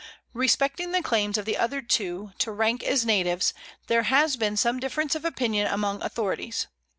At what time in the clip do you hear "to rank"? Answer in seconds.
2.39-2.81